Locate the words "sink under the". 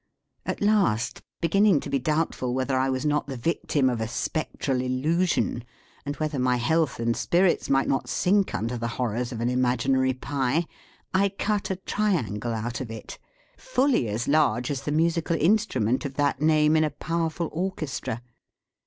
8.09-8.87